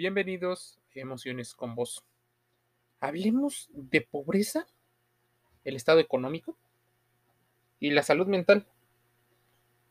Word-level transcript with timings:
Bienvenidos 0.00 0.78
a 0.96 1.00
Emociones 1.00 1.54
con 1.54 1.74
Vos. 1.74 2.02
Hablemos 3.00 3.68
de 3.74 4.00
pobreza, 4.00 4.66
el 5.62 5.76
estado 5.76 6.00
económico 6.00 6.56
y 7.80 7.90
la 7.90 8.02
salud 8.02 8.26
mental. 8.26 8.66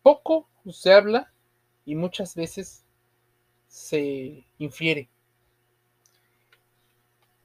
Poco 0.01 0.49
se 0.71 0.93
habla 0.93 1.31
y 1.85 1.93
muchas 1.93 2.33
veces 2.33 2.87
se 3.67 4.47
infiere. 4.57 5.09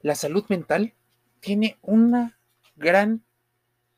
La 0.01 0.15
salud 0.15 0.47
mental 0.49 0.95
tiene 1.41 1.77
una 1.83 2.39
gran 2.77 3.27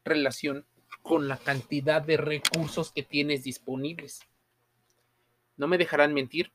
relación 0.05 0.67
con 1.03 1.29
la 1.29 1.37
cantidad 1.37 2.03
de 2.03 2.17
recursos 2.17 2.91
que 2.91 3.05
tienes 3.05 3.45
disponibles. 3.45 4.23
No 5.57 5.69
me 5.69 5.79
dejarán 5.79 6.13
mentir, 6.13 6.51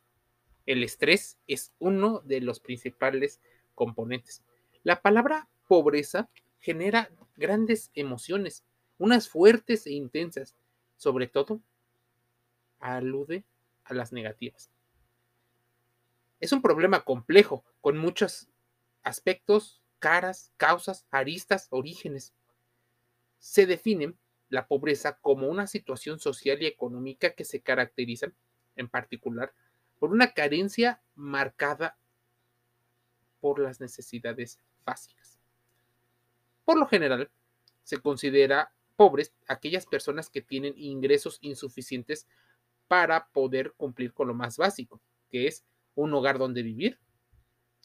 el 0.66 0.84
estrés 0.84 1.38
es 1.48 1.74
uno 1.80 2.22
de 2.26 2.42
los 2.42 2.60
principales 2.60 3.42
componentes. 3.76 4.44
La 4.84 5.02
palabra 5.02 5.50
pobreza 5.68 6.30
genera 6.60 7.12
grandes 7.36 7.92
emociones, 7.94 8.64
unas 8.98 9.30
fuertes 9.30 9.88
e 9.88 9.92
intensas. 9.94 10.56
Sobre 10.98 11.28
todo, 11.28 11.62
alude 12.80 13.44
a 13.84 13.94
las 13.94 14.12
negativas. 14.12 14.70
Es 16.40 16.52
un 16.52 16.62
problema 16.62 17.04
complejo, 17.04 17.64
con 17.82 17.98
muchos 17.98 18.48
aspectos, 19.04 19.82
caras, 20.00 20.52
causas, 20.58 21.06
aristas, 21.12 21.68
orígenes. 21.70 22.34
Se 23.40 23.66
define 23.66 24.14
la 24.50 24.68
pobreza 24.68 25.18
como 25.22 25.48
una 25.48 25.68
situación 25.68 26.20
social 26.20 26.62
y 26.62 26.66
económica 26.66 27.34
que 27.34 27.46
se 27.46 27.62
caracteriza, 27.62 28.32
en 28.76 28.90
particular, 28.90 29.54
por 30.02 30.12
una 30.12 30.34
carencia 30.34 31.00
marcada 31.14 31.96
por 33.40 33.60
las 33.60 33.80
necesidades 33.80 34.60
básicas. 34.84 35.38
Por 36.66 36.80
lo 36.80 36.88
general, 36.88 37.30
se 37.84 38.02
considera 38.02 38.74
pobres 38.96 39.32
aquellas 39.48 39.86
personas 39.86 40.32
que 40.32 40.42
tienen 40.42 40.74
ingresos 40.76 41.38
insuficientes 41.42 42.28
para 42.88 43.28
poder 43.28 43.74
cumplir 43.78 44.12
con 44.12 44.28
lo 44.28 44.34
más 44.34 44.58
básico, 44.58 45.00
que 45.30 45.46
es 45.46 45.66
un 45.94 46.12
hogar 46.16 46.40
donde 46.40 46.64
vivir, 46.64 46.98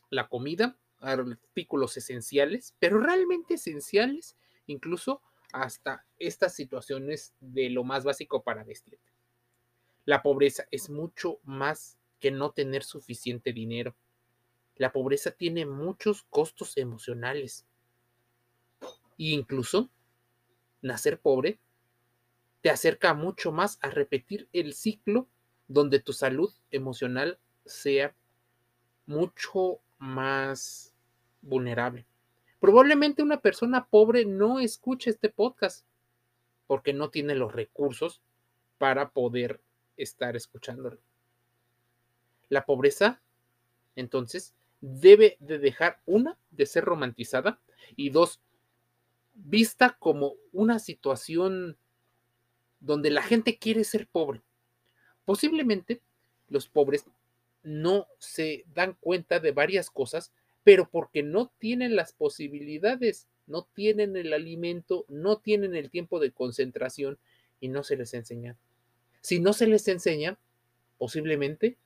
la 0.08 0.26
comida, 0.26 0.78
artículos 1.00 1.98
esenciales, 1.98 2.74
pero 2.78 2.98
realmente 2.98 3.54
esenciales, 3.56 4.38
incluso 4.64 5.20
hasta 5.52 6.06
estas 6.18 6.54
situaciones 6.54 7.34
de 7.40 7.68
lo 7.68 7.84
más 7.84 8.04
básico 8.04 8.42
para 8.42 8.64
vestir. 8.64 8.98
La 10.06 10.22
pobreza 10.22 10.66
es 10.70 10.88
mucho 10.88 11.40
más 11.42 11.95
que 12.20 12.30
no 12.30 12.50
tener 12.50 12.82
suficiente 12.82 13.52
dinero. 13.52 13.94
La 14.76 14.92
pobreza 14.92 15.30
tiene 15.30 15.66
muchos 15.66 16.24
costos 16.24 16.76
emocionales. 16.76 17.66
E 19.18 19.30
incluso 19.30 19.90
nacer 20.82 21.18
pobre 21.18 21.58
te 22.60 22.70
acerca 22.70 23.14
mucho 23.14 23.52
más 23.52 23.78
a 23.80 23.90
repetir 23.90 24.48
el 24.52 24.74
ciclo 24.74 25.28
donde 25.68 26.00
tu 26.00 26.12
salud 26.12 26.52
emocional 26.70 27.38
sea 27.64 28.14
mucho 29.06 29.80
más 29.98 30.94
vulnerable. 31.42 32.06
Probablemente 32.60 33.22
una 33.22 33.40
persona 33.40 33.86
pobre 33.86 34.24
no 34.24 34.58
escuche 34.58 35.10
este 35.10 35.28
podcast 35.28 35.86
porque 36.66 36.92
no 36.92 37.10
tiene 37.10 37.34
los 37.34 37.52
recursos 37.52 38.20
para 38.78 39.10
poder 39.10 39.60
estar 39.96 40.36
escuchándolo. 40.36 40.98
La 42.48 42.64
pobreza, 42.64 43.20
entonces, 43.96 44.54
debe 44.80 45.36
de 45.40 45.58
dejar, 45.58 46.00
una, 46.06 46.38
de 46.50 46.66
ser 46.66 46.84
romantizada 46.84 47.60
y 47.96 48.10
dos, 48.10 48.40
vista 49.34 49.96
como 49.98 50.34
una 50.52 50.78
situación 50.78 51.76
donde 52.80 53.10
la 53.10 53.22
gente 53.22 53.58
quiere 53.58 53.84
ser 53.84 54.06
pobre. 54.06 54.42
Posiblemente 55.24 56.00
los 56.48 56.68
pobres 56.68 57.04
no 57.62 58.06
se 58.18 58.64
dan 58.74 58.96
cuenta 59.00 59.40
de 59.40 59.52
varias 59.52 59.90
cosas, 59.90 60.32
pero 60.62 60.88
porque 60.88 61.22
no 61.22 61.52
tienen 61.58 61.96
las 61.96 62.12
posibilidades, 62.12 63.26
no 63.46 63.66
tienen 63.74 64.16
el 64.16 64.32
alimento, 64.32 65.04
no 65.08 65.38
tienen 65.38 65.74
el 65.74 65.90
tiempo 65.90 66.20
de 66.20 66.30
concentración 66.30 67.18
y 67.60 67.68
no 67.68 67.82
se 67.82 67.96
les 67.96 68.14
enseña. 68.14 68.56
Si 69.20 69.40
no 69.40 69.52
se 69.52 69.66
les 69.66 69.88
enseña, 69.88 70.38
posiblemente 70.98 71.76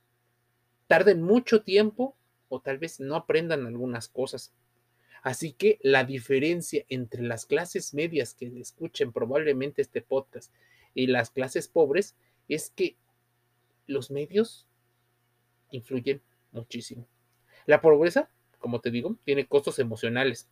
tarden 0.90 1.22
mucho 1.22 1.62
tiempo 1.62 2.16
o 2.48 2.58
tal 2.58 2.78
vez 2.78 2.98
no 2.98 3.14
aprendan 3.14 3.64
algunas 3.64 4.08
cosas. 4.08 4.52
Así 5.22 5.52
que 5.52 5.78
la 5.84 6.02
diferencia 6.02 6.84
entre 6.88 7.22
las 7.22 7.46
clases 7.46 7.94
medias 7.94 8.34
que 8.34 8.50
escuchen 8.58 9.12
probablemente 9.12 9.82
este 9.82 10.02
podcast 10.02 10.52
y 10.92 11.06
las 11.06 11.30
clases 11.30 11.68
pobres 11.68 12.16
es 12.48 12.70
que 12.70 12.96
los 13.86 14.10
medios 14.10 14.66
influyen 15.70 16.22
muchísimo. 16.50 17.06
La 17.66 17.80
pobreza, 17.80 18.28
como 18.58 18.80
te 18.80 18.90
digo, 18.90 19.16
tiene 19.22 19.46
costos 19.46 19.78
emocionales. 19.78 20.48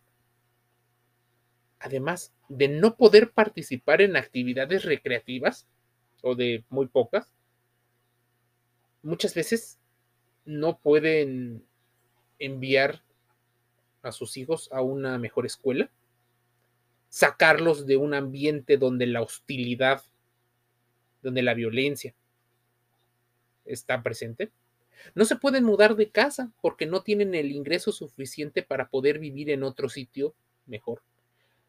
Además 1.81 2.33
de 2.49 2.69
no 2.69 2.97
poder 2.97 3.33
participar 3.33 4.03
en 4.03 4.17
actividades 4.17 4.85
recreativas 4.85 5.67
o 6.23 6.37
de 6.37 6.63
muy 6.71 6.87
pocas, 6.87 7.35
muchas 9.03 9.35
veces 9.35 9.81
no 10.49 10.79
pueden 10.79 11.63
enviar 12.39 13.03
a 14.01 14.13
sus 14.13 14.39
hijos 14.39 14.71
a 14.73 14.81
una 14.81 15.19
mejor 15.19 15.45
escuela, 15.45 15.91
sacarlos 17.11 17.87
de 17.87 17.99
un 17.99 18.15
ambiente 18.15 18.79
donde 18.79 19.07
la 19.07 19.21
hostilidad, 19.21 20.03
donde 21.23 21.43
la 21.43 21.53
violencia 21.53 22.15
está 23.67 24.03
presente. 24.03 24.51
No 25.15 25.27
se 25.27 25.37
pueden 25.37 25.65
mudar 25.65 25.97
de 25.97 26.09
casa 26.09 26.51
porque 26.63 26.87
no 26.87 27.03
tienen 27.03 27.35
el 27.35 27.53
ingreso 27.53 27.93
suficiente 27.93 28.63
para 28.63 28.89
poder 28.89 29.19
vivir 29.19 29.51
en 29.51 29.63
otro 29.63 29.91
sitio 29.91 30.35
mejor. 30.65 31.03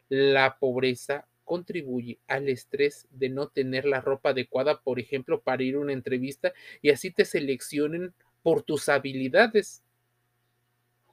La 0.08 0.56
pobreza 0.58 1.28
contribuye 1.44 2.18
al 2.26 2.48
estrés 2.48 3.06
de 3.10 3.28
no 3.28 3.48
tener 3.48 3.84
la 3.84 4.00
ropa 4.00 4.30
adecuada, 4.30 4.80
por 4.80 4.98
ejemplo, 4.98 5.42
para 5.42 5.62
ir 5.62 5.74
a 5.74 5.80
una 5.80 5.92
entrevista 5.92 6.54
y 6.80 6.88
así 6.88 7.10
te 7.10 7.26
seleccionen 7.26 8.14
por 8.42 8.62
tus 8.62 8.88
habilidades. 8.88 9.82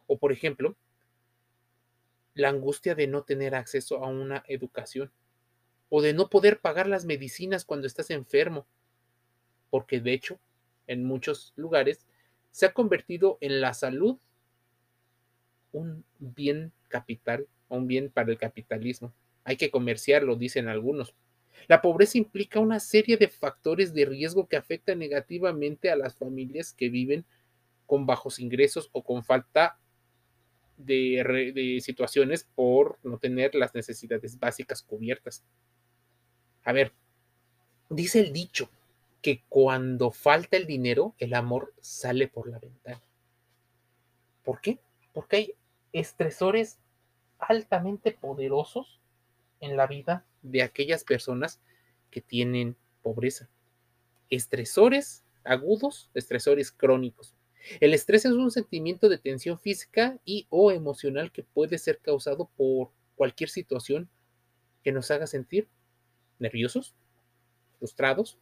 O 0.08 0.18
por 0.18 0.32
ejemplo, 0.32 0.76
la 2.34 2.50
angustia 2.50 2.96
de 2.96 3.08
no 3.08 3.24
tener 3.24 3.56
acceso 3.56 4.04
a 4.04 4.08
una 4.08 4.44
educación 4.48 5.12
o 5.90 6.02
de 6.02 6.14
no 6.14 6.30
poder 6.30 6.60
pagar 6.60 6.88
las 6.88 7.06
medicinas 7.06 7.66
cuando 7.66 7.88
estás 7.88 8.10
enfermo, 8.10 8.68
porque 9.70 10.00
de 10.00 10.14
hecho, 10.14 10.40
en 10.86 11.04
muchos 11.04 11.54
lugares 11.56 12.06
se 12.52 12.66
ha 12.66 12.74
convertido 12.74 13.38
en 13.42 13.62
la 13.62 13.74
salud 13.74 14.18
un 15.72 16.04
bien 16.20 16.72
capital, 16.88 17.48
un 17.70 17.88
bien 17.88 18.10
para 18.10 18.32
el 18.32 18.38
capitalismo. 18.38 19.14
Hay 19.44 19.58
que 19.58 19.72
comerciarlo, 19.72 20.36
dicen 20.36 20.68
algunos. 20.68 21.14
La 21.68 21.82
pobreza 21.82 22.18
implica 22.18 22.60
una 22.60 22.80
serie 22.80 23.18
de 23.18 23.28
factores 23.28 23.94
de 23.94 24.06
riesgo 24.06 24.48
que 24.48 24.58
afectan 24.58 25.00
negativamente 25.00 25.90
a 25.90 25.96
las 25.96 26.16
familias 26.16 26.74
que 26.74 26.90
viven 26.90 27.26
con 27.86 28.06
bajos 28.06 28.40
ingresos 28.40 28.90
o 28.92 29.04
con 29.04 29.24
falta 29.24 29.80
de, 30.78 31.80
situaciones 31.82 32.48
por 32.56 33.00
no 33.04 33.18
tener 33.18 33.56
las 33.56 33.74
necesidades 33.74 34.40
básicas 34.40 34.84
cubiertas. 34.84 35.44
A 36.64 36.72
ver, 36.72 36.94
dice 37.90 38.20
el 38.20 38.32
dicho 38.32 38.70
que 39.22 39.44
cuando 39.50 40.12
falta 40.12 40.58
el 40.58 40.68
dinero, 40.68 41.16
el 41.18 41.34
amor 41.34 41.74
sale 41.82 42.28
por 42.28 42.50
la 42.50 42.60
ventana. 42.60 43.02
¿Por 44.44 44.62
qué? 44.62 44.80
Porque 45.14 45.36
hay 45.36 45.54
estresores 45.92 46.80
altamente 47.40 48.12
poderosos 48.12 49.02
en 49.60 49.76
la 49.76 49.88
vida 49.88 50.26
de 50.42 50.64
aquellas 50.64 51.04
personas 51.04 51.60
que 52.12 52.22
tienen 52.22 52.76
pobreza. 53.02 53.50
Estresores 54.30 55.24
agudos, 55.44 56.10
estresores 56.14 56.72
crónicos. 56.72 57.34
El 57.80 57.94
estrés 57.94 58.26
es 58.26 58.32
un 58.32 58.52
sentimiento 58.52 59.10
de 59.10 59.18
tensión 59.18 59.60
física 59.60 60.20
y 60.26 60.48
o 60.50 60.72
emocional 60.72 61.32
que 61.32 61.44
puede 61.44 61.78
ser 61.78 62.00
causado 62.00 62.50
por 62.56 62.92
cualquier 63.16 63.50
situación 63.50 64.10
que 64.84 64.92
nos 64.92 65.12
haga 65.12 65.28
sentir 65.28 65.68
nerviosos, 66.40 66.96
frustrados, 67.80 68.38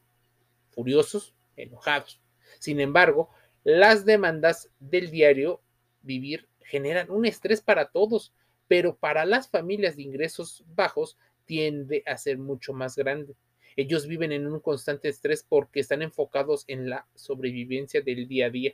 furiosos, 0.70 1.34
enojados. 1.56 2.20
Sin 2.60 2.80
embargo, 2.80 3.30
las 3.64 4.06
demandas 4.06 4.70
del 4.80 5.10
diario 5.10 5.62
vivir 6.02 6.48
generan 6.62 7.10
un 7.10 7.26
estrés 7.26 7.62
para 7.62 7.90
todos, 7.90 8.34
pero 8.68 8.96
para 8.96 9.26
las 9.26 9.50
familias 9.50 9.96
de 9.96 10.04
ingresos 10.04 10.64
bajos 10.76 11.18
tiende 11.46 12.04
a 12.06 12.18
ser 12.18 12.38
mucho 12.38 12.74
más 12.74 12.96
grande. 12.96 13.36
Ellos 13.76 14.08
viven 14.08 14.32
en 14.32 14.48
un 14.48 14.60
constante 14.60 15.10
estrés 15.10 15.46
porque 15.48 15.80
están 15.80 16.02
enfocados 16.02 16.64
en 16.68 16.90
la 16.90 17.08
sobrevivencia 17.16 18.02
del 18.02 18.28
día 18.28 18.48
a 18.48 18.50
día. 18.50 18.74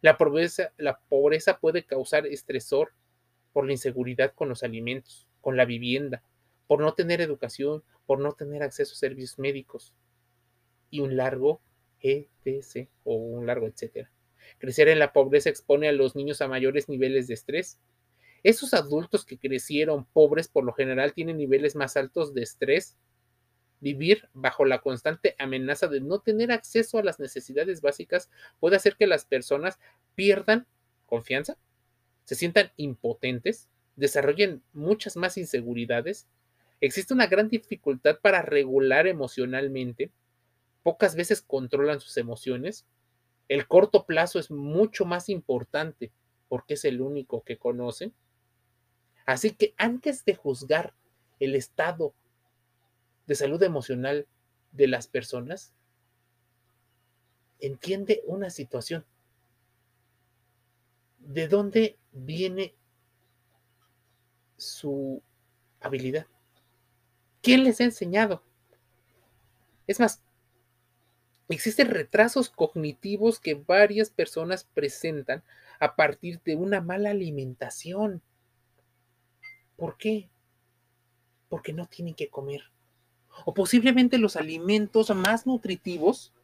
La 0.00 0.16
pobreza, 0.16 1.58
puede 1.60 1.84
causar 1.84 2.26
estresor 2.26 2.92
por 3.52 3.66
la 3.66 3.72
inseguridad 3.72 4.32
con 4.34 4.48
los 4.48 4.62
alimentos, 4.62 5.28
con 5.40 5.56
la 5.56 5.66
vivienda, 5.66 6.22
por 6.66 6.80
no 6.80 6.94
tener 6.94 7.20
educación, 7.20 7.82
por 8.06 8.18
no 8.18 8.32
tener 8.32 8.62
acceso 8.62 8.94
a 8.94 8.96
servicios 8.96 9.38
médicos 9.38 9.94
y 10.88 11.00
un 11.00 11.16
largo 11.16 11.60
etc. 12.00 12.88
o 13.04 13.14
un 13.14 13.46
largo 13.46 13.66
etcétera. 13.66 14.10
Crecer 14.58 14.88
en 14.88 14.98
la 14.98 15.12
pobreza 15.12 15.50
expone 15.50 15.88
a 15.88 15.92
los 15.92 16.16
niños 16.16 16.40
a 16.40 16.48
mayores 16.48 16.88
niveles 16.88 17.26
de 17.26 17.34
estrés. 17.34 17.78
Esos 18.42 18.74
adultos 18.74 19.24
que 19.24 19.38
crecieron 19.38 20.04
pobres 20.04 20.48
por 20.48 20.64
lo 20.64 20.72
general 20.72 21.12
tienen 21.12 21.36
niveles 21.36 21.76
más 21.76 21.96
altos 21.96 22.34
de 22.34 22.42
estrés. 22.42 22.96
Vivir 23.80 24.28
bajo 24.34 24.64
la 24.64 24.80
constante 24.80 25.36
amenaza 25.38 25.88
de 25.88 26.00
no 26.00 26.20
tener 26.20 26.52
acceso 26.52 26.98
a 26.98 27.02
las 27.02 27.18
necesidades 27.18 27.80
básicas 27.80 28.30
puede 28.58 28.76
hacer 28.76 28.96
que 28.96 29.06
las 29.06 29.24
personas 29.24 29.78
pierdan 30.14 30.66
confianza, 31.06 31.56
se 32.24 32.34
sientan 32.34 32.70
impotentes, 32.76 33.68
desarrollen 33.96 34.62
muchas 34.72 35.16
más 35.16 35.36
inseguridades. 35.38 36.26
Existe 36.80 37.14
una 37.14 37.26
gran 37.26 37.48
dificultad 37.48 38.18
para 38.20 38.42
regular 38.42 39.06
emocionalmente. 39.06 40.10
Pocas 40.82 41.14
veces 41.14 41.42
controlan 41.42 42.00
sus 42.00 42.16
emociones 42.16 42.86
el 43.50 43.66
corto 43.66 44.06
plazo 44.06 44.38
es 44.38 44.52
mucho 44.52 45.04
más 45.04 45.28
importante 45.28 46.12
porque 46.48 46.74
es 46.74 46.84
el 46.84 47.00
único 47.00 47.42
que 47.42 47.58
conocen. 47.58 48.14
Así 49.30 49.52
que 49.52 49.74
antes 49.76 50.24
de 50.24 50.34
juzgar 50.34 50.92
el 51.38 51.54
estado 51.54 52.12
de 53.28 53.36
salud 53.36 53.62
emocional 53.62 54.26
de 54.72 54.88
las 54.88 55.06
personas, 55.06 55.72
entiende 57.60 58.22
una 58.26 58.50
situación. 58.50 59.06
¿De 61.20 61.46
dónde 61.46 61.96
viene 62.10 62.74
su 64.56 65.22
habilidad? 65.78 66.26
¿Quién 67.40 67.62
les 67.62 67.80
ha 67.80 67.84
enseñado? 67.84 68.42
Es 69.86 70.00
más, 70.00 70.22
Existen 71.48 71.88
retrasos 71.88 72.48
cognitivos 72.48 73.40
que 73.40 73.54
varias 73.54 74.10
personas 74.10 74.64
presentan 74.72 75.42
a 75.80 75.96
partir 75.96 76.40
de 76.44 76.54
una 76.54 76.80
mala 76.80 77.10
alimentación. 77.10 78.22
¿Por 79.80 79.96
qué? 79.96 80.28
Porque 81.48 81.72
no 81.72 81.86
tienen 81.86 82.14
que 82.14 82.28
comer. 82.28 82.64
O 83.46 83.54
posiblemente 83.54 84.18
los 84.18 84.36
alimentos 84.36 85.08
más 85.16 85.46
nutritivos, 85.46 86.34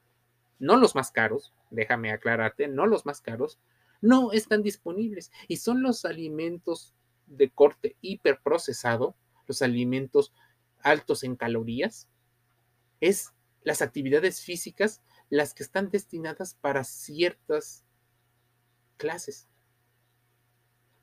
no 0.59 0.77
los 0.79 0.95
más 0.95 1.11
caros, 1.11 1.53
déjame 1.69 2.13
aclararte, 2.13 2.67
no 2.67 2.87
los 2.87 3.05
más 3.05 3.21
caros, 3.21 3.59
no 4.01 4.33
están 4.33 4.63
disponibles. 4.63 5.33
Y 5.49 5.59
son 5.59 5.83
los 5.83 6.07
alimentos 6.07 6.95
de 7.27 7.51
corte 7.51 7.97
hiperprocesado, 8.01 9.15
los 9.47 9.61
alimentos 9.61 10.33
altos 10.81 11.23
en 11.23 11.37
calorías. 11.37 12.09
Es 13.03 13.35
las 13.65 13.83
actividades 13.83 14.41
físicas 14.41 15.03
las 15.29 15.53
que 15.53 15.63
están 15.63 15.91
destinadas 15.91 16.55
para 16.55 16.85
ciertas 16.85 17.85
clases. 18.97 19.47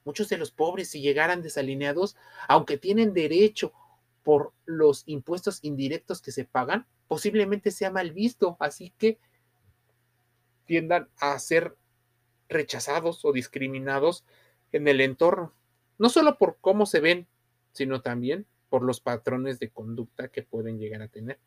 Muchos 0.06 0.30
de 0.30 0.38
los 0.38 0.52
pobres, 0.52 0.90
si 0.90 1.02
llegaran 1.02 1.42
desalineados, 1.42 2.16
aunque 2.48 2.78
tienen 2.78 3.14
derecho 3.14 3.74
por 4.24 4.54
los 4.66 5.04
impuestos 5.06 5.60
indirectos 5.62 6.22
que 6.22 6.32
se 6.32 6.46
pagan, 6.46 6.86
posiblemente 7.08 7.72
sea 7.72 7.92
mal 7.92 8.12
visto, 8.12 8.58
así 8.60 8.94
que 8.98 9.20
tiendan 10.66 11.10
a 11.18 11.38
ser 11.40 11.76
rechazados 12.50 13.26
o 13.26 13.32
discriminados 13.32 14.26
en 14.72 14.88
el 14.88 15.02
entorno, 15.02 15.54
no 15.98 16.10
solo 16.10 16.38
por 16.38 16.58
cómo 16.60 16.86
se 16.86 17.00
ven, 17.00 17.28
sino 17.74 18.02
también 18.02 18.46
por 18.70 18.84
los 18.84 19.02
patrones 19.02 19.60
de 19.60 19.70
conducta 19.70 20.30
que 20.30 20.42
pueden 20.42 20.80
llegar 20.80 21.02
a 21.02 21.08
tener. 21.08 21.40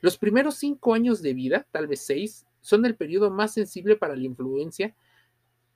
Los 0.00 0.16
primeros 0.18 0.54
cinco 0.54 0.94
años 0.94 1.20
de 1.20 1.34
vida, 1.34 1.66
tal 1.70 1.86
vez 1.86 2.00
seis, 2.00 2.46
son 2.60 2.86
el 2.86 2.94
periodo 2.94 3.30
más 3.30 3.52
sensible 3.52 3.96
para 3.96 4.16
la 4.16 4.24
influencia 4.24 4.94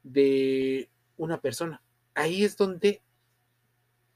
de 0.02 0.88
una 1.16 1.40
persona. 1.40 1.82
Ahí 2.14 2.44
es 2.44 2.56
donde 2.56 3.02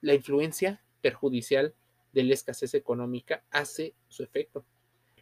la 0.00 0.14
influencia 0.14 0.82
perjudicial 1.00 1.74
de 2.12 2.24
la 2.24 2.34
escasez 2.34 2.74
económica 2.74 3.44
hace 3.50 3.94
su 4.08 4.22
efecto. 4.22 4.64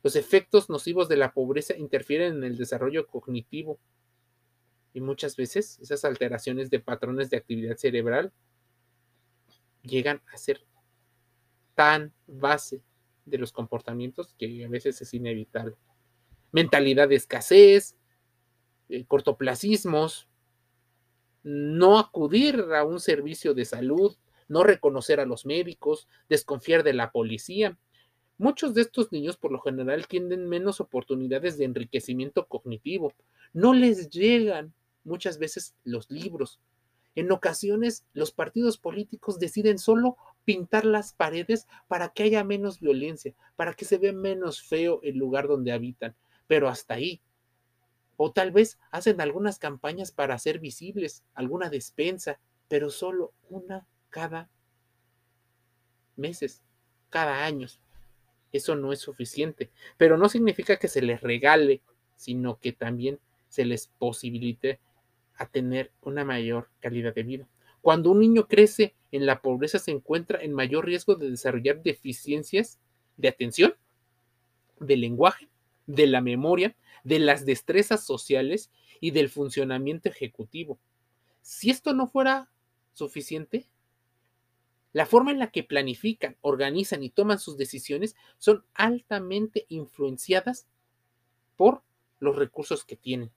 Los 0.02 0.16
efectos 0.16 0.68
nocivos 0.70 1.08
de 1.08 1.16
la 1.16 1.32
pobreza 1.32 1.76
interfieren 1.76 2.36
en 2.36 2.44
el 2.44 2.56
desarrollo 2.56 3.06
cognitivo 3.06 3.78
y 4.92 5.00
muchas 5.00 5.36
veces 5.36 5.78
esas 5.80 6.04
alteraciones 6.04 6.70
de 6.70 6.80
patrones 6.80 7.28
de 7.28 7.36
actividad 7.36 7.76
cerebral 7.76 8.32
llegan 9.82 10.22
a 10.32 10.36
ser 10.36 10.64
tan 11.74 12.12
base 12.26 12.82
de 13.24 13.38
los 13.38 13.52
comportamientos 13.52 14.34
que 14.38 14.64
a 14.64 14.68
veces 14.68 15.00
es 15.02 15.12
inevitable. 15.12 15.74
Mentalidad 16.52 17.08
de 17.08 17.16
escasez, 17.16 17.96
eh, 18.88 19.04
cortoplacismos, 19.04 20.28
no 21.48 22.00
acudir 22.00 22.60
a 22.76 22.82
un 22.82 22.98
servicio 22.98 23.54
de 23.54 23.64
salud, 23.64 24.16
no 24.48 24.64
reconocer 24.64 25.20
a 25.20 25.26
los 25.26 25.46
médicos, 25.46 26.08
desconfiar 26.28 26.82
de 26.82 26.92
la 26.92 27.12
policía. 27.12 27.78
Muchos 28.36 28.74
de 28.74 28.80
estos 28.80 29.12
niños 29.12 29.36
por 29.36 29.52
lo 29.52 29.60
general 29.60 30.08
tienen 30.08 30.48
menos 30.48 30.80
oportunidades 30.80 31.56
de 31.56 31.64
enriquecimiento 31.64 32.48
cognitivo. 32.48 33.12
No 33.52 33.74
les 33.74 34.10
llegan 34.10 34.74
muchas 35.04 35.38
veces 35.38 35.76
los 35.84 36.10
libros. 36.10 36.58
En 37.14 37.30
ocasiones 37.30 38.04
los 38.12 38.32
partidos 38.32 38.76
políticos 38.76 39.38
deciden 39.38 39.78
solo 39.78 40.16
pintar 40.44 40.84
las 40.84 41.12
paredes 41.12 41.68
para 41.86 42.08
que 42.08 42.24
haya 42.24 42.42
menos 42.42 42.80
violencia, 42.80 43.34
para 43.54 43.72
que 43.74 43.84
se 43.84 43.98
vea 43.98 44.12
menos 44.12 44.64
feo 44.64 44.98
el 45.04 45.16
lugar 45.16 45.46
donde 45.46 45.70
habitan, 45.70 46.16
pero 46.48 46.68
hasta 46.68 46.94
ahí. 46.94 47.20
O 48.16 48.32
tal 48.32 48.50
vez 48.50 48.78
hacen 48.90 49.20
algunas 49.20 49.58
campañas 49.58 50.10
para 50.10 50.34
hacer 50.34 50.58
visibles, 50.58 51.22
alguna 51.34 51.68
despensa, 51.68 52.38
pero 52.68 52.90
solo 52.90 53.32
una 53.50 53.86
cada 54.10 54.48
meses, 56.16 56.62
cada 57.10 57.44
año. 57.44 57.68
Eso 58.52 58.74
no 58.74 58.92
es 58.92 59.00
suficiente, 59.00 59.70
pero 59.98 60.16
no 60.16 60.28
significa 60.28 60.76
que 60.76 60.88
se 60.88 61.02
les 61.02 61.20
regale, 61.20 61.82
sino 62.16 62.58
que 62.58 62.72
también 62.72 63.18
se 63.48 63.64
les 63.64 63.88
posibilite 63.88 64.80
a 65.36 65.46
tener 65.46 65.92
una 66.02 66.24
mayor 66.24 66.68
calidad 66.80 67.14
de 67.14 67.22
vida. 67.22 67.48
Cuando 67.82 68.10
un 68.10 68.20
niño 68.20 68.48
crece 68.48 68.94
en 69.12 69.26
la 69.26 69.42
pobreza 69.42 69.78
se 69.78 69.90
encuentra 69.90 70.42
en 70.42 70.52
mayor 70.52 70.86
riesgo 70.86 71.14
de 71.14 71.30
desarrollar 71.30 71.82
deficiencias 71.82 72.78
de 73.16 73.28
atención, 73.28 73.74
de 74.80 74.96
lenguaje, 74.96 75.48
de 75.86 76.06
la 76.06 76.20
memoria, 76.20 76.74
de 77.06 77.20
las 77.20 77.46
destrezas 77.46 78.04
sociales 78.04 78.72
y 78.98 79.12
del 79.12 79.28
funcionamiento 79.28 80.08
ejecutivo. 80.08 80.80
Si 81.40 81.70
esto 81.70 81.94
no 81.94 82.08
fuera 82.08 82.50
suficiente, 82.94 83.68
la 84.92 85.06
forma 85.06 85.30
en 85.30 85.38
la 85.38 85.52
que 85.52 85.62
planifican, 85.62 86.36
organizan 86.40 87.04
y 87.04 87.10
toman 87.10 87.38
sus 87.38 87.56
decisiones 87.56 88.16
son 88.38 88.64
altamente 88.74 89.66
influenciadas 89.68 90.66
por 91.54 91.82
los 92.18 92.34
recursos 92.34 92.84
que 92.84 92.96
tienen. 92.96 93.30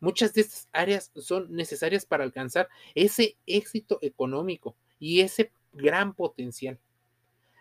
Muchas 0.00 0.34
de 0.34 0.42
estas 0.42 0.68
áreas 0.72 1.12
son 1.14 1.50
necesarias 1.50 2.04
para 2.04 2.24
alcanzar 2.24 2.68
ese 2.94 3.38
éxito 3.46 4.00
económico 4.02 4.76
y 4.98 5.20
ese 5.20 5.50
gran 5.72 6.14
potencial. 6.14 6.78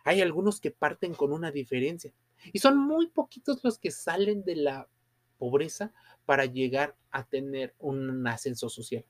Hay 0.04 0.20
algunos 0.20 0.60
que 0.60 0.72
parten 0.72 1.14
con 1.14 1.32
una 1.32 1.52
diferencia 1.52 2.12
y 2.52 2.60
son 2.60 2.78
muy 2.78 3.08
poquitos 3.08 3.64
los 3.64 3.80
que 3.80 3.92
salen 3.92 4.44
de 4.44 4.58
la 4.58 4.90
pobreza 5.42 5.92
para 6.28 6.46
llegar 6.46 6.96
a 7.10 7.24
tener 7.24 7.74
un 7.80 8.28
ascenso 8.28 8.70
social. 8.70 9.04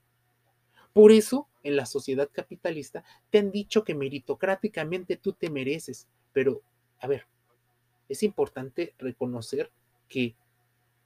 Por 0.93 1.11
eso, 1.11 1.49
en 1.61 1.75
la 1.75 1.85
sociedad 1.85 2.29
capitalista, 2.31 3.03
te 3.29 3.39
han 3.39 3.51
dicho 3.51 3.83
que 3.83 3.95
meritocráticamente 3.95 5.17
tú 5.17 5.33
te 5.33 5.49
mereces, 5.49 6.07
pero, 6.31 6.61
a 6.99 7.07
ver, 7.07 7.27
es 8.07 8.23
importante 8.23 8.95
reconocer 8.97 9.73
que 10.07 10.35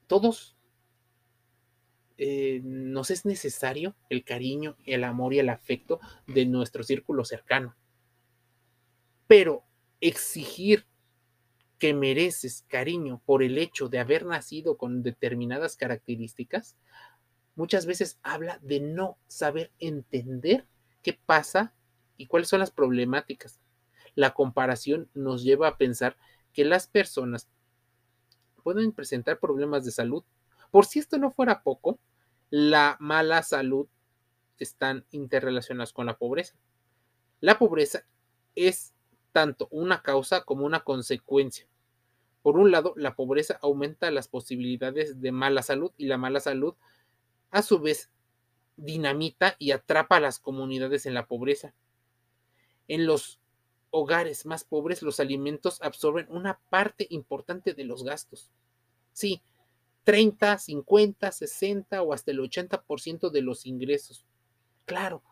todos 0.06 0.56
eh, 2.20 2.62
nos 2.64 3.10
es 3.10 3.26
necesario 3.26 3.96
el 4.10 4.24
cariño, 4.24 4.78
el 4.86 5.04
amor 5.04 5.34
y 5.34 5.40
el 5.40 5.50
afecto 5.50 6.00
de 6.28 6.46
nuestro 6.46 6.84
círculo 6.84 7.26
cercano. 7.26 7.76
Pero 9.26 9.64
exigir 10.02 10.86
que 11.78 11.94
mereces 11.94 12.64
cariño 12.68 13.22
por 13.26 13.44
el 13.44 13.58
hecho 13.58 13.90
de 13.90 14.00
haber 14.00 14.26
nacido 14.26 14.78
con 14.78 15.04
determinadas 15.04 15.76
características, 15.76 16.76
muchas 17.56 17.86
veces 17.86 18.20
habla 18.24 18.60
de 18.62 18.80
no 18.80 19.18
saber 19.28 19.72
entender 19.80 20.66
qué 21.04 21.20
pasa 21.26 21.74
y 22.18 22.28
cuáles 22.28 22.50
son 22.50 22.60
las 22.60 22.72
problemáticas. 22.72 23.60
La 24.16 24.34
comparación 24.34 25.10
nos 25.14 25.44
lleva 25.44 25.68
a 25.68 25.78
pensar 25.78 26.16
que 26.54 26.64
las 26.64 26.88
personas 26.88 27.50
pueden 28.64 28.94
presentar 28.94 29.40
problemas 29.40 29.84
de 29.84 29.92
salud 29.92 30.24
por 30.72 30.86
si 30.86 31.00
esto 31.00 31.18
no 31.18 31.32
fuera 31.32 31.64
poco, 31.64 32.00
la 32.50 32.98
mala 33.00 33.44
salud 33.44 33.88
están 34.60 35.06
interrelacionadas 35.12 35.94
con 35.94 36.06
la 36.06 36.18
pobreza. 36.18 36.56
La 37.40 37.58
pobreza 37.58 38.06
es 38.56 38.94
tanto 39.36 39.68
una 39.70 40.02
causa 40.02 40.46
como 40.46 40.66
una 40.66 40.86
consecuencia. 40.86 41.68
Por 42.42 42.56
un 42.58 42.72
lado, 42.72 42.94
la 42.96 43.18
pobreza 43.18 43.60
aumenta 43.62 44.10
las 44.10 44.30
posibilidades 44.30 45.20
de 45.20 45.34
mala 45.34 45.62
salud 45.62 45.92
y 45.98 46.06
la 46.06 46.18
mala 46.18 46.40
salud, 46.40 46.74
a 47.52 47.62
su 47.62 47.80
vez, 47.80 48.10
dinamita 48.78 49.58
y 49.60 49.72
atrapa 49.72 50.16
a 50.16 50.20
las 50.22 50.40
comunidades 50.40 51.06
en 51.06 51.14
la 51.14 51.28
pobreza. 51.28 51.74
En 52.88 53.06
los 53.06 53.42
hogares 53.90 54.46
más 54.46 54.64
pobres, 54.64 55.02
los 55.02 55.20
alimentos 55.20 55.82
absorben 55.82 56.28
una 56.30 56.62
parte 56.70 57.06
importante 57.10 57.74
de 57.74 57.84
los 57.84 58.06
gastos. 58.06 58.50
Sí, 59.12 59.42
30, 60.06 60.60
50, 60.60 61.30
60 61.30 62.02
o 62.02 62.14
hasta 62.14 62.32
el 62.32 62.40
80% 62.40 63.32
de 63.32 63.42
los 63.42 63.66
ingresos. 63.66 64.26
Claro, 64.86 65.24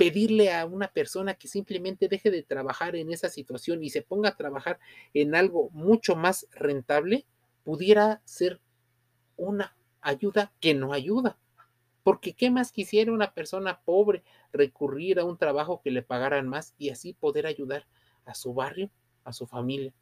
pedirle 0.00 0.50
a 0.50 0.64
una 0.64 0.88
persona 0.88 1.34
que 1.34 1.46
simplemente 1.46 2.08
deje 2.08 2.30
de 2.30 2.42
trabajar 2.42 2.96
en 2.96 3.12
esa 3.12 3.28
situación 3.28 3.84
y 3.84 3.90
se 3.90 4.00
ponga 4.00 4.30
a 4.30 4.36
trabajar 4.38 4.78
en 5.12 5.34
algo 5.34 5.68
mucho 5.74 6.16
más 6.16 6.46
rentable, 6.52 7.26
pudiera 7.64 8.22
ser 8.24 8.62
una 9.36 9.76
ayuda 10.00 10.54
que 10.58 10.72
no 10.72 10.94
ayuda. 10.94 11.36
Porque 12.02 12.32
¿qué 12.32 12.50
más 12.50 12.72
quisiera 12.72 13.12
una 13.12 13.34
persona 13.34 13.82
pobre 13.84 14.24
recurrir 14.54 15.20
a 15.20 15.26
un 15.26 15.36
trabajo 15.36 15.82
que 15.82 15.90
le 15.90 16.00
pagaran 16.00 16.48
más 16.48 16.74
y 16.78 16.88
así 16.88 17.12
poder 17.12 17.44
ayudar 17.44 17.86
a 18.24 18.34
su 18.34 18.54
barrio, 18.54 18.88
a 19.24 19.34
su 19.34 19.46
familia? 19.46 19.92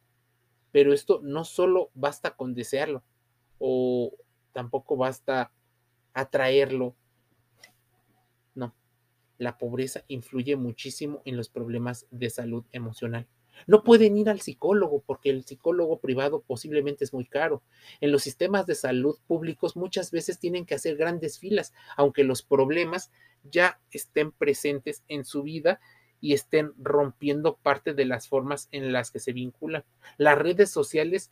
Pero 0.71 0.93
esto 0.93 1.19
no 1.21 1.43
solo 1.43 1.89
basta 1.93 2.37
con 2.37 2.53
desearlo 2.53 3.03
o 3.59 4.13
tampoco 4.53 4.95
basta 4.95 5.51
atraerlo 6.13 6.95
la 9.39 9.57
pobreza 9.57 10.03
influye 10.07 10.55
muchísimo 10.55 11.23
en 11.25 11.35
los 11.35 11.49
problemas 11.49 12.05
de 12.11 12.29
salud 12.29 12.65
emocional. 12.71 13.27
No 13.67 13.83
pueden 13.83 14.17
ir 14.17 14.29
al 14.29 14.41
psicólogo 14.41 15.01
porque 15.05 15.29
el 15.29 15.43
psicólogo 15.43 15.99
privado 15.99 16.41
posiblemente 16.41 17.03
es 17.03 17.13
muy 17.13 17.25
caro. 17.25 17.63
En 17.99 18.11
los 18.11 18.21
sistemas 18.23 18.65
de 18.65 18.75
salud 18.75 19.17
públicos 19.27 19.75
muchas 19.75 20.11
veces 20.11 20.39
tienen 20.39 20.65
que 20.65 20.75
hacer 20.75 20.95
grandes 20.95 21.39
filas, 21.39 21.73
aunque 21.97 22.23
los 22.23 22.43
problemas 22.43 23.11
ya 23.43 23.79
estén 23.91 24.31
presentes 24.31 25.03
en 25.07 25.25
su 25.25 25.43
vida 25.43 25.79
y 26.21 26.33
estén 26.33 26.73
rompiendo 26.77 27.55
parte 27.57 27.93
de 27.93 28.05
las 28.05 28.27
formas 28.27 28.67
en 28.71 28.91
las 28.91 29.11
que 29.11 29.19
se 29.19 29.33
vinculan. 29.33 29.83
Las 30.17 30.37
redes 30.37 30.69
sociales 30.69 31.31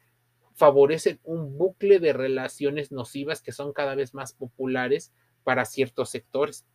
favorecen 0.54 1.20
un 1.24 1.58
bucle 1.58 2.00
de 2.00 2.14
relaciones 2.14 2.92
nocivas 2.92 3.42
que 3.42 3.52
son 3.52 3.74
cada 3.74 3.96
vez 3.96 4.14
más 4.14 4.34
populares 4.34 5.14
para 5.44 5.66
ciertos 5.66 6.10
sectores. 6.10 6.66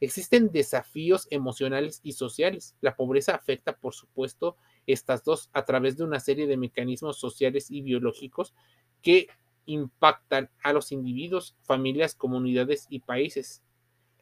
Existen 0.00 0.50
desafíos 0.50 1.28
emocionales 1.30 2.00
y 2.02 2.12
sociales. 2.12 2.74
La 2.80 2.96
pobreza 2.96 3.34
afecta, 3.34 3.76
por 3.76 3.94
supuesto, 3.94 4.56
estas 4.86 5.24
dos 5.24 5.50
a 5.52 5.64
través 5.64 5.96
de 5.96 6.04
una 6.04 6.20
serie 6.20 6.46
de 6.46 6.56
mecanismos 6.56 7.18
sociales 7.18 7.70
y 7.70 7.82
biológicos 7.82 8.54
que 9.02 9.28
impactan 9.66 10.50
a 10.62 10.72
los 10.72 10.90
individuos, 10.90 11.56
familias, 11.62 12.14
comunidades 12.14 12.86
y 12.88 13.00
países. 13.00 13.62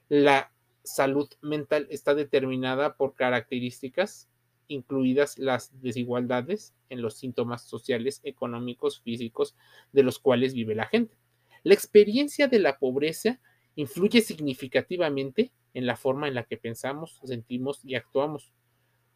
La 0.08 0.52
salud 0.82 1.28
mental 1.42 1.86
está 1.90 2.14
determinada 2.14 2.96
por 2.96 3.14
características 3.14 4.28
incluidas 4.68 5.38
las 5.38 5.70
desigualdades 5.80 6.74
en 6.90 7.02
los 7.02 7.16
síntomas 7.16 7.62
sociales, 7.62 8.20
económicos, 8.22 9.00
físicos 9.00 9.56
de 9.92 10.02
los 10.02 10.18
cuales 10.18 10.54
vive 10.54 10.74
la 10.74 10.86
gente. 10.86 11.16
La 11.64 11.74
experiencia 11.74 12.46
de 12.48 12.60
la 12.60 12.78
pobreza 12.78 13.40
influye 13.74 14.20
significativamente 14.20 15.52
en 15.78 15.86
la 15.86 15.94
forma 15.96 16.26
en 16.26 16.34
la 16.34 16.42
que 16.42 16.56
pensamos, 16.56 17.20
sentimos 17.22 17.84
y 17.84 17.94
actuamos. 17.94 18.52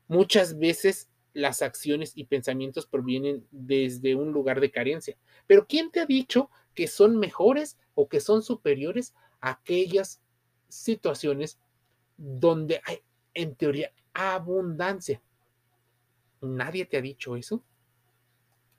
Muchas 0.06 0.60
veces 0.60 1.10
las 1.32 1.60
acciones 1.60 2.12
y 2.14 2.22
pensamientos 2.22 2.86
provienen 2.86 3.44
desde 3.50 4.14
un 4.14 4.30
lugar 4.30 4.60
de 4.60 4.70
carencia. 4.70 5.16
Pero 5.48 5.66
¿quién 5.66 5.90
te 5.90 5.98
ha 5.98 6.06
dicho 6.06 6.50
que 6.72 6.86
son 6.86 7.18
mejores 7.18 7.80
o 7.96 8.08
que 8.08 8.20
son 8.20 8.44
superiores 8.44 9.12
a 9.40 9.50
aquellas 9.50 10.22
situaciones 10.68 11.58
donde 12.16 12.80
hay, 12.84 13.00
en 13.34 13.56
teoría, 13.56 13.92
abundancia? 14.14 15.20
Nadie 16.42 16.86
te 16.86 16.96
ha 16.96 17.02
dicho 17.02 17.34
eso. 17.34 17.60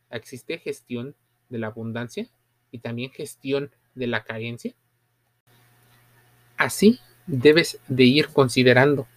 Existe 0.10 0.58
gestión 0.58 1.18
de 1.50 1.58
la 1.58 1.68
abundancia 1.68 2.30
y 2.72 2.80
también 2.80 3.12
gestión 3.12 3.72
de 3.94 4.08
la 4.08 4.24
carencia. 4.24 4.74
Así 6.56 6.98
debes 7.28 7.80
de 7.88 8.04
ir 8.04 8.30
considerando. 8.30 9.08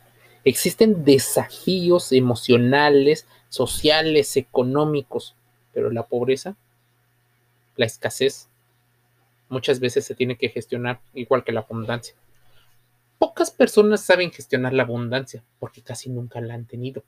Existen 0.45 1.05
desafíos 1.05 2.13
emocionales, 2.13 3.27
sociales, 3.49 4.37
económicos, 4.37 5.35
pero 5.73 5.91
la 5.91 6.05
pobreza, 6.05 6.57
la 7.77 7.87
escasez, 7.87 8.49
muchas 9.49 9.81
veces 9.81 10.05
se 10.05 10.15
tiene 10.15 10.37
que 10.37 10.49
gestionar 10.49 11.01
igual 11.15 11.45
que 11.45 11.53
la 11.53 11.61
abundancia. 11.61 12.15
Pocas 13.19 13.51
personas 13.51 14.03
saben 14.03 14.31
gestionar 14.31 14.73
la 14.73 14.83
abundancia 14.83 15.43
porque 15.59 15.83
casi 15.83 16.11
nunca 16.11 16.41
la 16.41 16.55
han 16.55 16.67
tenido. 16.67 17.03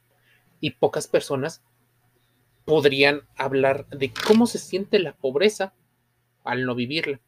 Y 0.61 0.71
pocas 0.71 1.07
personas 1.07 1.63
podrían 2.65 3.23
hablar 3.37 3.87
de 3.89 4.13
cómo 4.27 4.47
se 4.47 4.59
siente 4.59 4.99
la 4.99 5.13
pobreza 5.13 5.73
al 6.45 6.65
no 6.65 6.75
vivirla. 6.75 7.21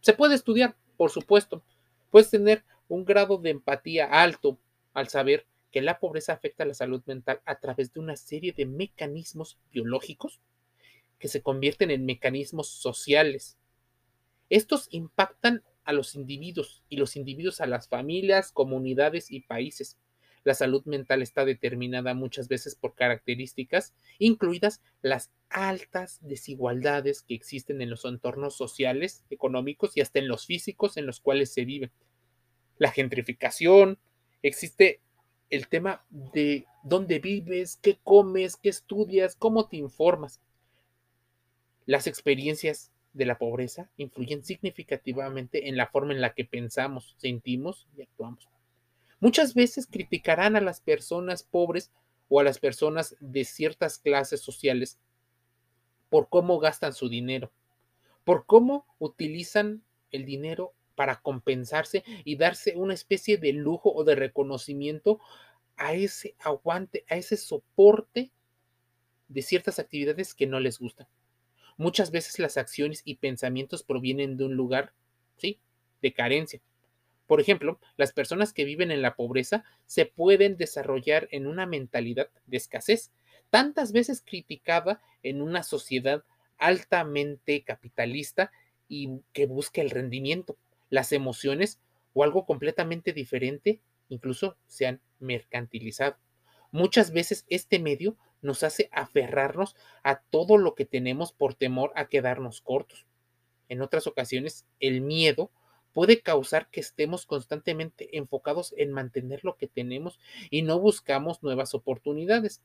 Se 0.00 0.12
puede 0.12 0.34
estudiar, 0.34 0.74
por 0.96 1.10
supuesto. 1.10 1.62
Puedes 2.10 2.30
tener 2.30 2.64
un 2.90 3.04
grado 3.04 3.38
de 3.38 3.50
empatía 3.50 4.06
alto 4.06 4.58
al 4.94 5.08
saber 5.08 5.46
que 5.70 5.80
la 5.80 6.00
pobreza 6.00 6.32
afecta 6.32 6.64
a 6.64 6.66
la 6.66 6.74
salud 6.74 7.02
mental 7.06 7.40
a 7.46 7.60
través 7.60 7.92
de 7.92 8.00
una 8.00 8.16
serie 8.16 8.52
de 8.52 8.66
mecanismos 8.66 9.58
biológicos 9.72 10.40
que 11.20 11.28
se 11.28 11.40
convierten 11.40 11.92
en 11.92 12.04
mecanismos 12.04 12.68
sociales. 12.68 13.56
Estos 14.48 14.88
impactan 14.90 15.62
a 15.84 15.92
los 15.92 16.16
individuos 16.16 16.82
y 16.88 16.96
los 16.96 17.14
individuos 17.14 17.60
a 17.60 17.66
las 17.66 17.86
familias, 17.86 18.50
comunidades 18.50 19.30
y 19.30 19.40
países. 19.40 19.96
La 20.42 20.54
salud 20.54 20.84
mental 20.84 21.22
está 21.22 21.44
determinada 21.44 22.14
muchas 22.14 22.48
veces 22.48 22.74
por 22.74 22.96
características, 22.96 23.94
incluidas 24.18 24.82
las 25.00 25.30
altas 25.48 26.18
desigualdades 26.22 27.22
que 27.22 27.34
existen 27.34 27.82
en 27.82 27.90
los 27.90 28.04
entornos 28.04 28.56
sociales, 28.56 29.24
económicos 29.30 29.96
y 29.96 30.00
hasta 30.00 30.18
en 30.18 30.26
los 30.26 30.46
físicos 30.46 30.96
en 30.96 31.06
los 31.06 31.20
cuales 31.20 31.52
se 31.52 31.64
vive 31.64 31.92
la 32.80 32.90
gentrificación, 32.90 33.98
existe 34.42 35.00
el 35.50 35.68
tema 35.68 36.02
de 36.08 36.64
dónde 36.82 37.18
vives, 37.18 37.78
qué 37.82 37.98
comes, 38.02 38.56
qué 38.56 38.70
estudias, 38.70 39.36
cómo 39.36 39.68
te 39.68 39.76
informas. 39.76 40.40
Las 41.84 42.06
experiencias 42.06 42.90
de 43.12 43.26
la 43.26 43.36
pobreza 43.36 43.90
influyen 43.98 44.42
significativamente 44.42 45.68
en 45.68 45.76
la 45.76 45.88
forma 45.88 46.14
en 46.14 46.22
la 46.22 46.32
que 46.32 46.46
pensamos, 46.46 47.14
sentimos 47.18 47.86
y 47.98 48.02
actuamos. 48.02 48.48
Muchas 49.20 49.52
veces 49.52 49.86
criticarán 49.86 50.56
a 50.56 50.62
las 50.62 50.80
personas 50.80 51.42
pobres 51.42 51.90
o 52.30 52.40
a 52.40 52.44
las 52.44 52.58
personas 52.58 53.14
de 53.20 53.44
ciertas 53.44 53.98
clases 53.98 54.40
sociales 54.40 54.98
por 56.08 56.30
cómo 56.30 56.58
gastan 56.60 56.94
su 56.94 57.10
dinero, 57.10 57.52
por 58.24 58.46
cómo 58.46 58.86
utilizan 58.98 59.82
el 60.12 60.24
dinero 60.24 60.72
para 61.00 61.22
compensarse 61.22 62.04
y 62.26 62.36
darse 62.36 62.76
una 62.76 62.92
especie 62.92 63.38
de 63.38 63.54
lujo 63.54 63.90
o 63.90 64.04
de 64.04 64.16
reconocimiento 64.16 65.18
a 65.78 65.94
ese 65.94 66.34
aguante, 66.40 67.06
a 67.08 67.16
ese 67.16 67.38
soporte 67.38 68.30
de 69.28 69.40
ciertas 69.40 69.78
actividades 69.78 70.34
que 70.34 70.46
no 70.46 70.60
les 70.60 70.78
gustan. 70.78 71.06
Muchas 71.78 72.10
veces 72.10 72.38
las 72.38 72.58
acciones 72.58 73.00
y 73.06 73.14
pensamientos 73.14 73.82
provienen 73.82 74.36
de 74.36 74.44
un 74.44 74.56
lugar, 74.56 74.92
sí, 75.38 75.58
de 76.02 76.12
carencia. 76.12 76.60
Por 77.26 77.40
ejemplo, 77.40 77.80
las 77.96 78.12
personas 78.12 78.52
que 78.52 78.66
viven 78.66 78.90
en 78.90 79.00
la 79.00 79.16
pobreza 79.16 79.64
se 79.86 80.04
pueden 80.04 80.58
desarrollar 80.58 81.28
en 81.30 81.46
una 81.46 81.64
mentalidad 81.64 82.28
de 82.44 82.58
escasez, 82.58 83.10
tantas 83.48 83.92
veces 83.92 84.20
criticada 84.20 85.00
en 85.22 85.40
una 85.40 85.62
sociedad 85.62 86.24
altamente 86.58 87.64
capitalista 87.64 88.52
y 88.86 89.22
que 89.32 89.46
busca 89.46 89.80
el 89.80 89.88
rendimiento 89.88 90.58
las 90.90 91.12
emociones 91.12 91.80
o 92.12 92.24
algo 92.24 92.44
completamente 92.44 93.12
diferente 93.12 93.80
incluso 94.08 94.56
se 94.66 94.86
han 94.86 95.00
mercantilizado. 95.18 96.16
Muchas 96.72 97.12
veces 97.12 97.46
este 97.48 97.78
medio 97.78 98.16
nos 98.42 98.62
hace 98.62 98.88
aferrarnos 98.92 99.76
a 100.02 100.20
todo 100.20 100.58
lo 100.58 100.74
que 100.74 100.84
tenemos 100.84 101.32
por 101.32 101.54
temor 101.54 101.92
a 101.94 102.08
quedarnos 102.08 102.60
cortos. 102.60 103.06
En 103.68 103.82
otras 103.82 104.06
ocasiones, 104.06 104.66
el 104.80 105.00
miedo 105.00 105.50
puede 105.92 106.20
causar 106.20 106.68
que 106.70 106.80
estemos 106.80 107.26
constantemente 107.26 108.16
enfocados 108.16 108.74
en 108.76 108.92
mantener 108.92 109.44
lo 109.44 109.56
que 109.56 109.66
tenemos 109.66 110.18
y 110.50 110.62
no 110.62 110.78
buscamos 110.78 111.42
nuevas 111.42 111.74
oportunidades. 111.74 112.62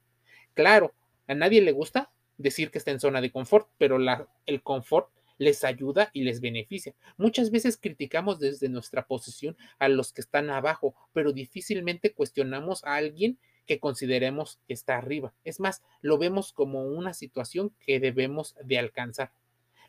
Claro, 0.54 0.94
a 1.28 1.34
nadie 1.34 1.62
le 1.62 1.72
gusta 1.72 2.12
decir 2.38 2.72
que 2.72 2.78
está 2.78 2.92
en 2.92 3.00
zona 3.00 3.22
de 3.22 3.32
confort, 3.32 3.70
pero 3.78 3.98
la, 3.98 4.28
el 4.46 4.62
confort 4.62 5.10
les 5.38 5.64
ayuda 5.64 6.10
y 6.14 6.24
les 6.24 6.42
beneficia. 6.42 6.96
Muchas 7.18 7.52
veces 7.52 7.78
criticamos 7.78 8.40
desde 8.40 8.70
nuestra 8.70 9.06
posición 9.08 9.58
a 9.80 9.90
los 9.90 10.14
que 10.14 10.22
están 10.22 10.50
abajo, 10.50 10.96
pero 11.14 11.34
difícilmente 11.34 12.14
cuestionamos 12.14 12.84
a 12.84 12.96
alguien 12.96 13.38
que 13.66 13.80
consideremos 13.80 14.60
que 14.68 14.74
está 14.74 14.98
arriba. 14.98 15.34
Es 15.44 15.60
más, 15.60 15.84
lo 16.02 16.18
vemos 16.18 16.54
como 16.54 16.84
una 16.84 17.14
situación 17.14 17.74
que 17.86 18.00
debemos 18.00 18.56
de 18.64 18.80
alcanzar. 18.80 19.32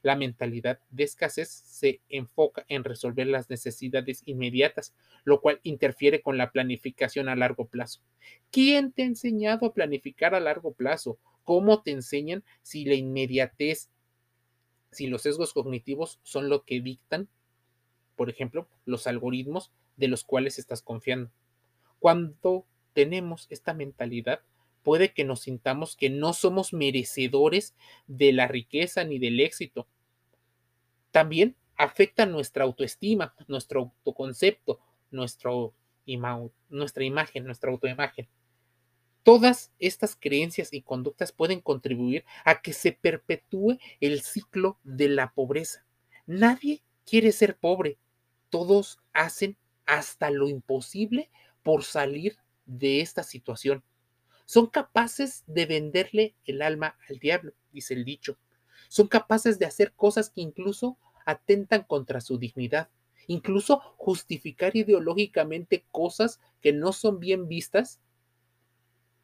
La 0.02 0.16
mentalidad 0.16 0.78
de 0.90 1.04
escasez 1.04 1.48
se 1.48 2.00
enfoca 2.08 2.64
en 2.68 2.84
resolver 2.84 3.26
las 3.26 3.50
necesidades 3.50 4.22
inmediatas, 4.24 4.94
lo 5.24 5.40
cual 5.40 5.60
interfiere 5.62 6.22
con 6.22 6.38
la 6.38 6.52
planificación 6.52 7.28
a 7.28 7.36
largo 7.36 7.66
plazo. 7.66 8.00
¿Quién 8.50 8.92
te 8.92 9.02
ha 9.02 9.06
enseñado 9.06 9.66
a 9.66 9.74
planificar 9.74 10.34
a 10.34 10.40
largo 10.40 10.72
plazo? 10.72 11.18
¿Cómo 11.44 11.82
te 11.82 11.90
enseñan 11.90 12.44
si 12.62 12.84
la 12.84 12.94
inmediatez 12.94 13.90
si 14.96 15.06
los 15.06 15.22
sesgos 15.22 15.52
cognitivos 15.52 16.18
son 16.22 16.48
lo 16.48 16.64
que 16.64 16.80
dictan, 16.80 17.28
por 18.16 18.30
ejemplo, 18.30 18.66
los 18.86 19.06
algoritmos 19.06 19.70
de 19.96 20.08
los 20.08 20.24
cuales 20.24 20.58
estás 20.58 20.82
confiando. 20.82 21.30
Cuando 21.98 22.66
tenemos 22.94 23.46
esta 23.50 23.74
mentalidad, 23.74 24.40
puede 24.82 25.12
que 25.12 25.24
nos 25.24 25.40
sintamos 25.40 25.96
que 25.96 26.08
no 26.08 26.32
somos 26.32 26.72
merecedores 26.72 27.74
de 28.06 28.32
la 28.32 28.48
riqueza 28.48 29.04
ni 29.04 29.18
del 29.18 29.40
éxito. 29.40 29.86
También 31.10 31.56
afecta 31.76 32.24
nuestra 32.24 32.64
autoestima, 32.64 33.34
nuestro 33.48 33.80
autoconcepto, 33.80 34.80
nuestro 35.10 35.74
nuestra 36.68 37.04
imagen, 37.04 37.44
nuestra 37.44 37.70
autoimagen. 37.70 38.28
Todas 39.26 39.72
estas 39.80 40.14
creencias 40.14 40.72
y 40.72 40.82
conductas 40.82 41.32
pueden 41.32 41.60
contribuir 41.60 42.24
a 42.44 42.62
que 42.62 42.72
se 42.72 42.92
perpetúe 42.92 43.76
el 44.00 44.20
ciclo 44.20 44.78
de 44.84 45.08
la 45.08 45.32
pobreza. 45.32 45.84
Nadie 46.26 46.84
quiere 47.04 47.32
ser 47.32 47.56
pobre. 47.56 47.98
Todos 48.50 49.00
hacen 49.12 49.56
hasta 49.84 50.30
lo 50.30 50.48
imposible 50.48 51.28
por 51.64 51.82
salir 51.82 52.36
de 52.66 53.00
esta 53.00 53.24
situación. 53.24 53.82
Son 54.44 54.68
capaces 54.68 55.42
de 55.48 55.66
venderle 55.66 56.36
el 56.44 56.62
alma 56.62 56.96
al 57.08 57.18
diablo, 57.18 57.52
dice 57.72 57.94
el 57.94 58.04
dicho. 58.04 58.38
Son 58.86 59.08
capaces 59.08 59.58
de 59.58 59.66
hacer 59.66 59.92
cosas 59.94 60.30
que 60.30 60.40
incluso 60.40 60.98
atentan 61.24 61.82
contra 61.82 62.20
su 62.20 62.38
dignidad, 62.38 62.90
incluso 63.26 63.80
justificar 63.96 64.76
ideológicamente 64.76 65.84
cosas 65.90 66.38
que 66.60 66.72
no 66.72 66.92
son 66.92 67.18
bien 67.18 67.48
vistas 67.48 67.98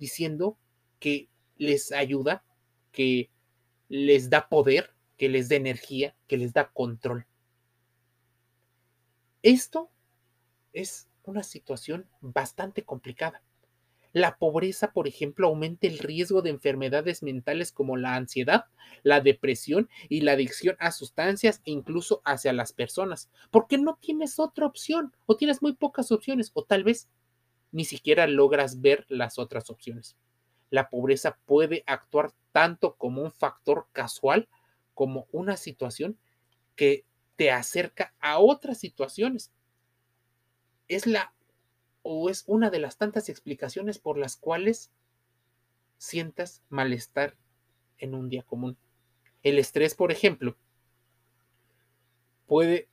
diciendo 0.03 0.59
que 0.99 1.29
les 1.59 1.93
ayuda, 1.93 2.43
que 2.91 3.31
les 3.89 4.29
da 4.31 4.49
poder, 4.49 4.91
que 5.17 5.29
les 5.29 5.49
da 5.49 5.55
energía, 5.55 6.17
que 6.27 6.37
les 6.37 6.53
da 6.53 6.73
control. 6.73 7.25
Esto 9.45 9.91
es 10.73 11.09
una 11.23 11.45
situación 11.45 12.09
bastante 12.21 12.83
complicada. 12.83 13.43
La 14.13 14.39
pobreza, 14.39 14.93
por 14.93 15.07
ejemplo, 15.07 15.47
aumenta 15.47 15.87
el 15.87 16.01
riesgo 16.01 16.43
de 16.43 16.51
enfermedades 16.51 17.23
mentales 17.23 17.71
como 17.71 17.97
la 17.97 18.17
ansiedad, 18.17 18.65
la 19.05 19.21
depresión 19.21 19.89
y 20.09 20.23
la 20.23 20.33
adicción 20.33 20.77
a 20.81 20.91
sustancias 20.91 21.63
e 21.65 21.71
incluso 21.71 22.23
hacia 22.25 22.53
las 22.53 22.73
personas, 22.73 23.31
porque 23.53 23.79
no 23.79 23.99
tienes 24.01 24.41
otra 24.41 24.67
opción 24.67 25.15
o 25.27 25.37
tienes 25.37 25.63
muy 25.63 25.75
pocas 25.75 26.11
opciones 26.11 26.51
o 26.55 26.65
tal 26.65 26.83
vez 26.83 27.09
ni 27.73 27.85
siquiera 27.85 28.27
logras 28.27 28.81
ver 28.81 29.05
las 29.09 29.39
otras 29.39 29.71
opciones. 29.71 30.17
La 30.71 30.89
pobreza 30.89 31.39
puede 31.47 31.83
actuar 31.87 32.33
tanto 32.53 32.95
como 32.97 33.23
un 33.23 33.33
factor 33.33 33.89
casual 33.93 34.49
como 34.95 35.27
una 35.33 35.57
situación 35.57 36.19
que 36.77 37.05
te 37.37 37.51
acerca 37.51 38.15
a 38.21 38.39
otras 38.39 38.79
situaciones. 38.79 39.53
Es 40.89 41.07
la 41.07 41.35
o 42.03 42.29
es 42.29 42.45
una 42.47 42.71
de 42.71 42.79
las 42.79 42.97
tantas 42.99 43.29
explicaciones 43.29 43.99
por 43.99 44.19
las 44.19 44.37
cuales 44.37 44.91
sientas 45.99 46.63
malestar 46.69 47.37
en 47.99 48.15
un 48.15 48.29
día 48.29 48.43
común. 48.43 48.77
El 49.43 49.59
estrés, 49.59 49.95
por 49.95 50.11
ejemplo, 50.11 50.57
puede 52.47 52.89